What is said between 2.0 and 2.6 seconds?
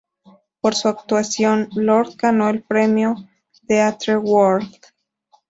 ganó